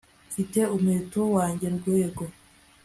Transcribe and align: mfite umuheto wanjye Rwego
mfite 0.29 0.59
umuheto 0.75 1.21
wanjye 1.35 1.67
Rwego 1.77 2.23